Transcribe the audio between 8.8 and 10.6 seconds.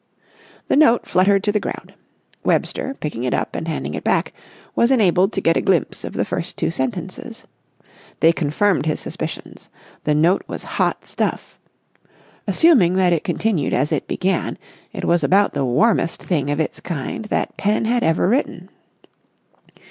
his suspicions. The note